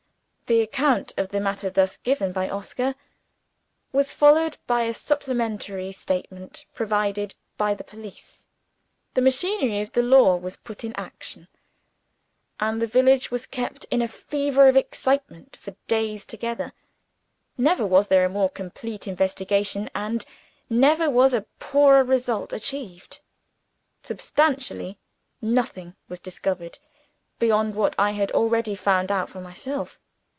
[0.47, 2.95] The account of the matter thus given by Oscar,
[3.93, 8.45] was followed by a supplementary statement provided by the police.
[9.13, 11.47] The machinery of the law was put in action;
[12.59, 16.73] and the village was kept in a fever of excitement for days together.
[17.57, 20.25] Never was there a more complete investigation and
[20.69, 23.21] never was a poorer result achieved.
[24.03, 24.97] Substantially,
[25.41, 26.77] nothing was discovered
[27.39, 29.97] beyond what I had already found out for myself.